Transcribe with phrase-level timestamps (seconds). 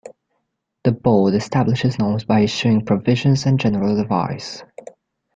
[0.83, 4.63] The Board establishes norms by issuing provisions and general advice.